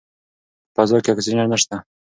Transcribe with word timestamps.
په 0.73 0.81
فضا 0.83 0.97
کې 1.03 1.09
اکسیجن 1.11 1.39
نشته. 1.51 1.75